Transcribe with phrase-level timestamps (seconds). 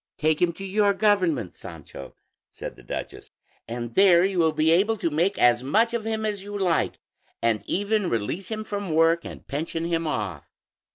[0.17, 2.15] "Take him to your government, Sancho,"
[2.51, 3.29] said the duchess,
[3.67, 6.97] "and there you will be able to make as much of him as you like,
[7.39, 10.47] and even release him from work and pension him off."